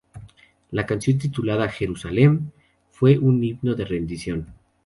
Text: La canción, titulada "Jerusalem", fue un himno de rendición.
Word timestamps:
La 0.71 0.87
canción, 0.87 1.19
titulada 1.19 1.69
"Jerusalem", 1.69 2.49
fue 2.89 3.19
un 3.19 3.43
himno 3.43 3.75
de 3.75 3.85
rendición. 3.85 4.47